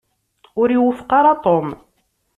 [0.59, 1.67] Ur iwufeq ara Tom.